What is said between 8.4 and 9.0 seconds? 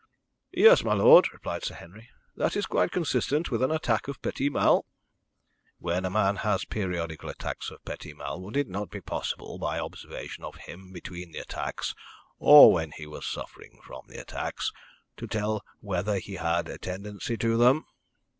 would it not be